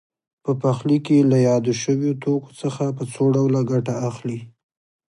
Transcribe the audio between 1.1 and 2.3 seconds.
له یادو شویو